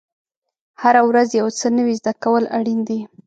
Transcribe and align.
هره 0.81 1.01
ورځ 1.09 1.29
یو 1.39 1.47
څه 1.59 1.67
نوی 1.77 1.93
زده 1.99 2.13
کول 2.23 2.43
اړین 2.57 2.79
دي. 2.87 2.99